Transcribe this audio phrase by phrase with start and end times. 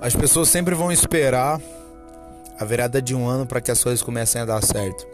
[0.00, 1.60] As pessoas sempre vão esperar
[2.56, 5.04] a virada de um ano para que as coisas comecem a dar certo.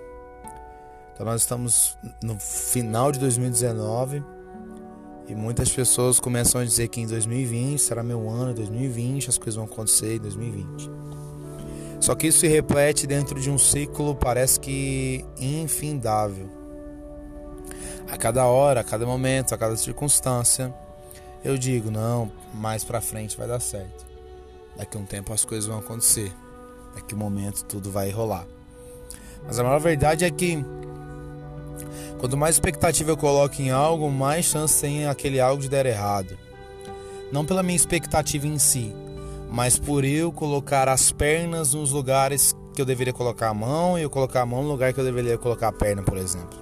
[1.14, 4.23] Então nós estamos no final de 2019
[5.27, 9.55] e muitas pessoas começam a dizer que em 2020 será meu ano, 2020 as coisas
[9.55, 10.91] vão acontecer em 2020.
[11.98, 16.51] Só que isso se repete dentro de um ciclo, parece que infindável.
[18.11, 20.74] A cada hora, a cada momento, a cada circunstância,
[21.43, 24.13] eu digo, não, mais para frente vai dar certo.
[24.77, 26.33] Daqui a um tempo as coisas vão acontecer.
[26.95, 28.46] Daqui a um momento tudo vai rolar.
[29.46, 30.65] Mas a maior verdade é que
[32.19, 36.38] quanto mais expectativa eu coloco em algo, mais chance tem aquele algo de dar errado.
[37.30, 38.95] Não pela minha expectativa em si,
[39.51, 44.02] mas por eu colocar as pernas nos lugares que eu deveria colocar a mão e
[44.02, 46.59] eu colocar a mão no lugar que eu deveria colocar a perna, por exemplo.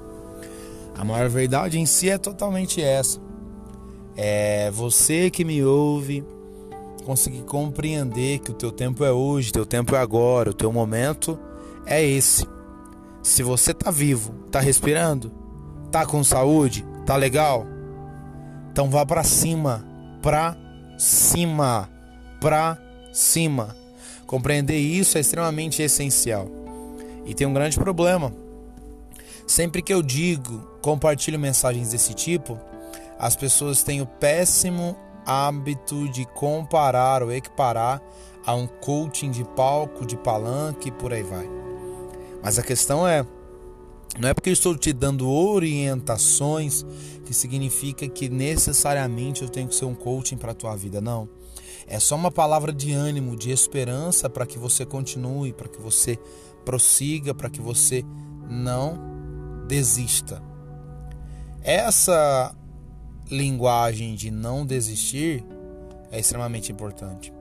[0.95, 3.19] A maior verdade em si é totalmente essa.
[4.15, 6.23] É você que me ouve
[7.03, 11.39] conseguir compreender que o teu tempo é hoje, teu tempo é agora, o teu momento
[11.85, 12.47] é esse.
[13.23, 15.33] Se você tá vivo, tá respirando,
[15.91, 17.67] tá com saúde, tá legal,
[18.73, 19.87] então vá para cima,
[20.23, 20.57] pra
[20.97, 21.91] cima,
[22.41, 22.79] pra
[23.13, 23.77] cima.
[24.27, 26.49] Compreender isso é extremamente essencial.
[27.27, 28.33] E tem um grande problema.
[29.47, 32.59] Sempre que eu digo, compartilho mensagens desse tipo,
[33.19, 38.03] as pessoas têm o péssimo hábito de comparar ou equiparar
[38.45, 41.49] a um coaching de palco, de palanque e por aí vai.
[42.43, 43.25] Mas a questão é,
[44.19, 46.85] não é porque eu estou te dando orientações
[47.25, 51.29] que significa que necessariamente eu tenho que ser um coaching para a tua vida, não.
[51.87, 56.19] É só uma palavra de ânimo, de esperança para que você continue, para que você
[56.65, 58.05] prossiga, para que você
[58.49, 58.99] não
[59.67, 60.43] desista.
[61.63, 62.55] Essa
[63.31, 65.45] linguagem de não desistir
[66.11, 67.33] é extremamente importante.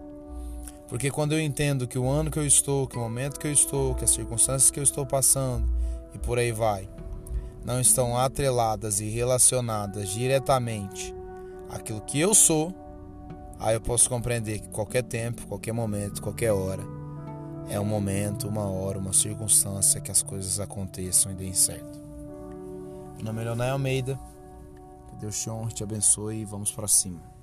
[0.87, 3.51] Porque quando eu entendo que o ano que eu estou, que o momento que eu
[3.51, 5.65] estou, que as circunstâncias que eu estou passando
[6.13, 6.89] e por aí vai,
[7.63, 11.13] não estão atreladas e relacionadas diretamente
[11.69, 12.73] àquilo que eu sou,
[13.59, 16.83] aí eu posso compreender que qualquer tempo, qualquer momento, qualquer hora
[17.69, 22.01] é um momento, uma hora, uma circunstância que as coisas aconteçam e deem certo.
[23.15, 24.19] Meu nome é Leonel Almeida.
[25.21, 27.40] Deus te honre, te abençoe e vamos para cima.